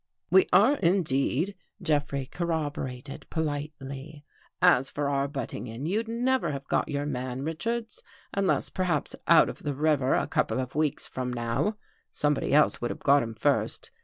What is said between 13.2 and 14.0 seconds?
him first.